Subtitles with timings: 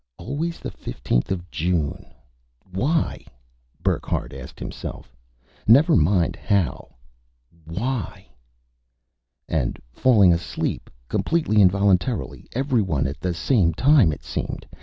[0.17, 2.07] Always the fifteenth of June.
[2.71, 3.23] Why?
[3.83, 5.15] Burckhardt asked himself.
[5.67, 6.95] Never mind the how.
[7.65, 8.27] Why?
[9.47, 14.65] And falling asleep, completely involuntarily everyone at the same time, it seemed.